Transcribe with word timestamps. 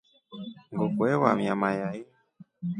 Nguku 0.71 1.01
ewamia 1.13 1.53
mayai. 1.61 2.01